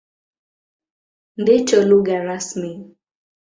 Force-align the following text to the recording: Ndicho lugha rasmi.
Ndicho 1.41 1.77
lugha 1.89 2.17
rasmi. 2.27 2.71